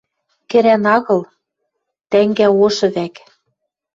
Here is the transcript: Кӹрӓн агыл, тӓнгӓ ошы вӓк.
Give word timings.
Кӹрӓн 0.49 0.85
агыл, 0.95 1.21
тӓнгӓ 2.11 2.47
ошы 2.65 2.87
вӓк. 2.95 3.15